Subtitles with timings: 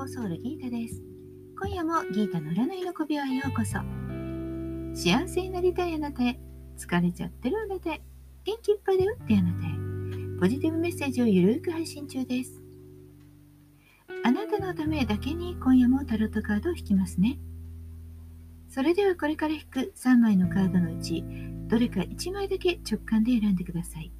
[0.00, 1.02] オソウルギータです。
[1.60, 3.80] 今夜もギータの占いの小部屋へようこそ。
[4.94, 6.40] 幸せになりたいあなたへ。
[6.78, 8.00] 疲れちゃってるあなたへ。
[8.44, 9.70] 元気いっぱいだよってあなたへ。
[10.40, 12.62] ポジティブメッセージをゆるく配信中です。
[14.24, 17.38] あなたのためだけに今夜もタロットカードを引きますね。
[18.70, 21.22] それではこれから引く3枚のカードのうち
[21.68, 24.10] どれか1枚だけ直感で選んでください。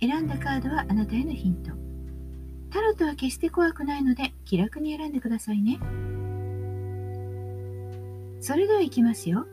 [0.00, 1.87] 選んだカードはあなたへのヒント。
[2.70, 5.78] タロットは決して怖くないので気楽に選んでくださいね。
[8.40, 9.46] それではいきますよ。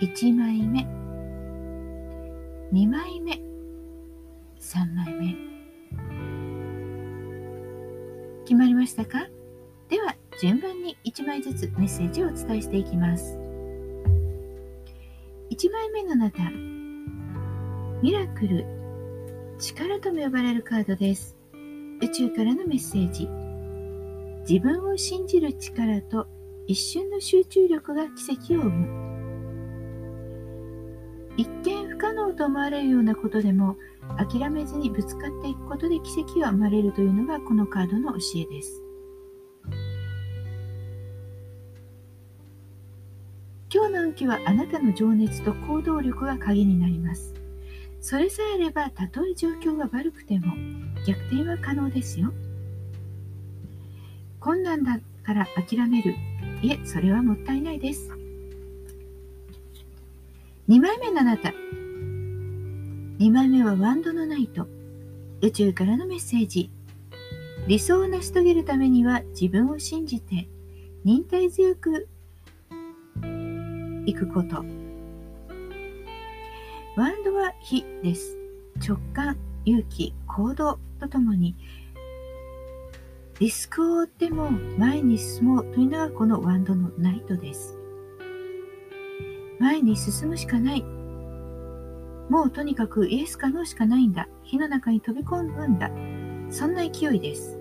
[0.00, 0.86] 1枚目、
[2.72, 3.32] 2枚目、
[4.60, 5.34] 3枚目。
[8.44, 9.26] 決まりましたか？
[9.88, 13.38] では順番に1枚ずつメッセージをお伝えしていきます。
[15.50, 16.50] 1枚目のあなた、
[18.02, 18.66] ミラクル、
[19.58, 21.37] 力とも呼ばれるカードです。
[22.00, 23.28] 宇宙からのメッセージ。
[24.48, 26.26] 自分を信じる力と
[26.66, 29.08] 一瞬の集中力が奇跡を生む。
[31.36, 33.76] 一見不可能と思われるようなことでも
[34.16, 38.82] 諦めずにぶつかっていくことで奇跡が生まれるというのがこのカードの教えです。
[43.70, 47.34] 今日の運気はあなたの情熱と行動力が鍵になります。
[48.00, 50.54] それさえあればたとえ状況が悪くても
[51.06, 52.32] 逆転は可能ですよ。
[54.40, 56.14] 困難だから諦める。
[56.62, 58.10] いえそれはもったいないです。
[60.68, 61.50] 2枚目のあなた。
[63.18, 64.66] 2枚目はワンドのナイト。
[65.40, 66.70] 宇宙からのメッセージ。
[67.66, 70.48] 理想を成し遂げるためには自分を信じて
[71.04, 72.08] 忍耐強く
[74.06, 74.77] いくこと。
[76.98, 78.36] ワンドは火です。
[78.84, 81.54] 直感、勇気、行動とともに
[83.38, 87.78] リスクを負っても前に進もうというのがこのワンドのナイトです。
[89.60, 90.82] 前に進むしかない。
[92.28, 94.28] もうとにかくイエスかノーしかないんだ。
[94.42, 95.92] 火の中に飛び込むんだ。
[96.50, 97.60] そんな勢いです。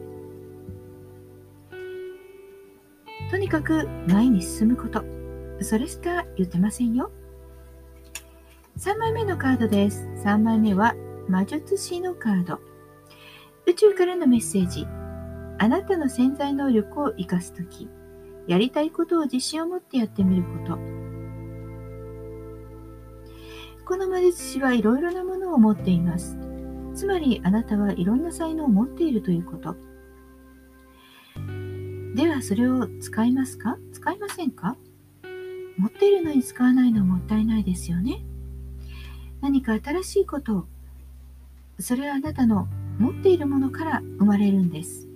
[3.29, 5.05] とにかく前に進むこと。
[5.61, 7.11] それしか言ってませんよ。
[8.77, 10.07] 3枚目のカードです。
[10.23, 10.93] 3枚目は
[11.27, 12.59] 魔術師のカード。
[13.65, 14.85] 宇宙からのメッセージ。
[15.57, 17.89] あなたの潜在能力を生かすとき、
[18.47, 20.77] やりたいことを自信を持ってやってみること。
[23.83, 26.37] この魔術師はいろいろなものを持っています。
[26.93, 29.75] つまりあなたはいろんな才能を持っているということ。
[32.13, 33.79] ではそれを使いますか？
[33.91, 34.77] 使いませんか？
[35.79, 38.23] 持っているのに使わないのはもったいないですよね。
[39.41, 40.65] 何か新しいことを
[41.79, 42.67] それはあなたの
[42.99, 45.07] 持っているものから生まれるんです。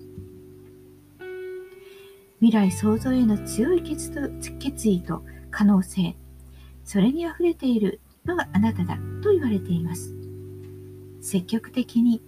[2.39, 6.15] 未来創造への強い決意と可能性
[6.83, 10.15] それにあふれているのがあなただと言われています。
[11.21, 12.21] 積極的に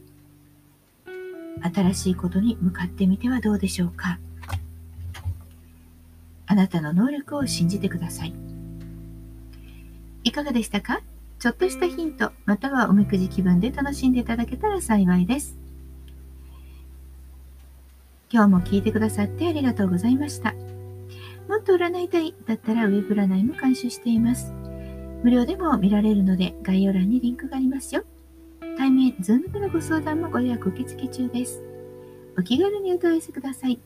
[1.61, 4.19] 新しいことに向かってみてはどうでしょうか。
[6.45, 8.33] あなたの能力を信じてください。
[10.23, 11.01] いかがでしたか？
[11.43, 15.57] ちょっとしたヒント、またはおみくじ気分で楽しんでいただけたら幸いです。
[18.31, 20.53] 今日も聞いてくださってありがとうございました。
[21.49, 24.53] もっと占いたいだったらウェブ占いも監修しています。
[25.21, 28.05] 無料でも見られるので概要欄にリンクがありますよ。
[28.77, 31.61] 対面、 Zoom でのご相談もご予約受付中です。
[32.37, 33.81] お気軽にお問い合わせください。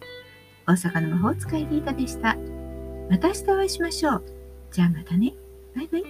[0.67, 2.37] 大阪の魔法使いギータでした。
[3.09, 4.23] また明日お会いしましょう。
[4.69, 5.33] じゃあまたね。
[5.75, 6.03] バイバイ。